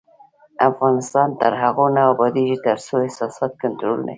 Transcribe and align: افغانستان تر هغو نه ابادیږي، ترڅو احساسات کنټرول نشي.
افغانستان 0.69 1.27
تر 1.41 1.51
هغو 1.61 1.85
نه 1.95 2.01
ابادیږي، 2.13 2.57
ترڅو 2.65 2.93
احساسات 3.05 3.51
کنټرول 3.63 3.99
نشي. 4.01 4.09